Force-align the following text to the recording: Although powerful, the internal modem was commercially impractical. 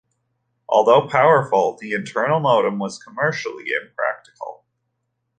Although 0.67 1.07
powerful, 1.09 1.77
the 1.79 1.91
internal 1.93 2.39
modem 2.39 2.79
was 2.79 2.97
commercially 2.97 3.65
impractical. 3.79 4.65